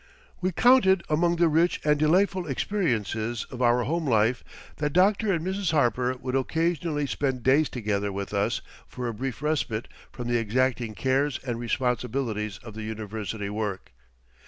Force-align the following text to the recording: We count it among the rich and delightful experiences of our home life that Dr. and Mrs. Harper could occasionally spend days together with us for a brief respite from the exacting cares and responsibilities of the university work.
We 0.41 0.51
count 0.51 0.87
it 0.87 1.03
among 1.11 1.35
the 1.35 1.47
rich 1.47 1.79
and 1.85 1.99
delightful 1.99 2.47
experiences 2.47 3.45
of 3.51 3.61
our 3.61 3.83
home 3.83 4.07
life 4.07 4.43
that 4.77 4.93
Dr. 4.93 5.31
and 5.31 5.45
Mrs. 5.45 5.73
Harper 5.73 6.15
could 6.15 6.35
occasionally 6.35 7.05
spend 7.05 7.43
days 7.43 7.69
together 7.69 8.11
with 8.11 8.33
us 8.33 8.61
for 8.87 9.07
a 9.07 9.13
brief 9.13 9.43
respite 9.43 9.87
from 10.11 10.27
the 10.27 10.39
exacting 10.39 10.95
cares 10.95 11.39
and 11.45 11.59
responsibilities 11.59 12.57
of 12.63 12.73
the 12.73 12.81
university 12.81 13.47
work. 13.51 13.91